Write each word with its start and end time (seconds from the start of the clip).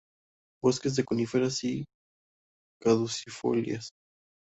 Bosques 0.63 0.95
de 0.95 1.03
coníferas 1.03 1.63
y 1.63 1.85
caducifolias. 2.81 3.91